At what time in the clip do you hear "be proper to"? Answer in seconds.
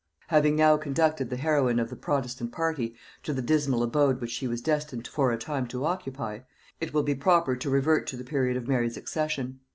7.03-7.69